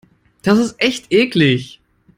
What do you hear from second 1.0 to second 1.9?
eklig.